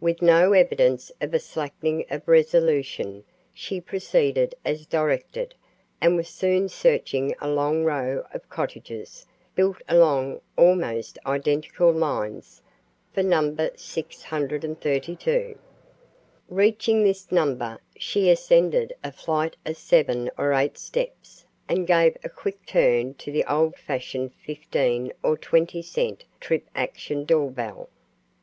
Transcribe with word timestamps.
With 0.00 0.22
no 0.22 0.54
evidence 0.54 1.12
of 1.20 1.34
a 1.34 1.38
slackening 1.38 2.06
of 2.10 2.26
resolution, 2.26 3.24
she 3.52 3.78
proceeded 3.78 4.54
as 4.64 4.86
directed 4.86 5.54
and 6.00 6.16
was 6.16 6.30
soon 6.30 6.70
searching 6.70 7.34
a 7.42 7.48
long 7.50 7.84
row 7.84 8.24
of 8.32 8.48
cottages, 8.48 9.26
built 9.54 9.82
along 9.86 10.40
almost 10.56 11.18
identical 11.26 11.92
lines, 11.92 12.62
for 13.12 13.22
number 13.22 13.70
632. 13.76 15.58
Reaching 16.48 17.04
this 17.04 17.30
number, 17.30 17.78
she 17.98 18.30
ascended 18.30 18.94
a 19.04 19.12
flight 19.12 19.56
of 19.66 19.76
seven 19.76 20.30
or 20.38 20.54
eight 20.54 20.78
steps 20.78 21.44
and 21.68 21.86
gave 21.86 22.16
a 22.24 22.30
quick 22.30 22.64
turn 22.64 23.12
to 23.12 23.30
the 23.30 23.44
old 23.44 23.76
fashioned 23.76 24.32
fifteen 24.42 25.12
or 25.22 25.36
twenty 25.36 25.82
cent 25.82 26.24
trip 26.40 26.64
action 26.74 27.26
door 27.26 27.50
bell. 27.50 27.90